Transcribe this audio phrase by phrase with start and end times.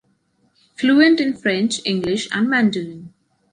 [0.77, 3.13] Fluent in French, English and Mandarin.